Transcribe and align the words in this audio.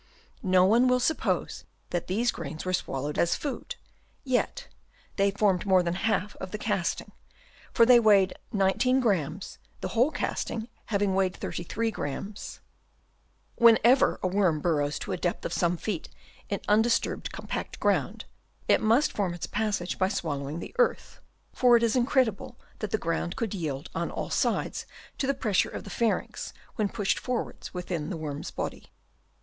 No 0.41 0.65
one 0.65 0.87
will 0.87 0.99
suppose 0.99 1.63
that 1.91 2.07
these 2.07 2.31
grains 2.31 2.65
were 2.65 2.73
swallowed 2.73 3.19
as 3.19 3.35
food, 3.35 3.75
yet 4.23 4.67
they 5.15 5.29
formed 5.29 5.63
more 5.67 5.83
than 5.83 5.93
half 5.93 6.35
of 6.37 6.49
the 6.49 6.57
casting, 6.57 7.11
for 7.71 7.85
they 7.85 7.99
weighed 7.99 8.33
19 8.51 8.99
grains, 8.99 9.59
the 9.81 9.89
whole 9.89 10.09
cast 10.09 10.49
ing 10.49 10.69
having 10.87 11.13
weighed 11.13 11.35
33 11.35 11.91
grains. 11.91 12.61
Whenever 13.57 14.19
a 14.23 14.27
worm 14.27 14.59
burrows 14.59 14.97
to 14.97 15.11
a 15.11 15.17
depth 15.17 15.45
of 15.45 15.53
some 15.53 15.77
feet 15.77 16.09
in 16.49 16.61
undisturbed 16.67 17.31
compact 17.31 17.79
ground, 17.79 18.25
it 18.67 18.81
must 18.81 19.11
form 19.11 19.35
its 19.35 19.45
104 19.47 19.59
HABITS 19.59 19.75
OF 19.75 19.81
WOKMS. 19.81 19.87
Chap. 19.87 19.95
II. 19.97 19.99
passage 19.99 19.99
by 19.99 20.07
swallowing 20.09 20.59
the 20.59 20.75
earth; 20.79 21.19
for 21.53 21.77
it 21.77 21.83
is 21.83 21.95
incredible 21.95 22.57
that 22.79 22.89
the 22.89 22.97
ground 22.97 23.35
could 23.35 23.53
yield 23.53 23.91
on 23.93 24.09
all 24.09 24.31
sides 24.31 24.87
to 25.19 25.27
the 25.27 25.35
pressure 25.35 25.69
of 25.69 25.83
the 25.83 25.91
pharynx 25.91 26.53
when 26.75 26.89
pushed 26.89 27.19
forwards 27.19 27.71
within 27.75 28.09
the 28.09 28.17
worm's 28.17 28.49
body. 28.49 28.91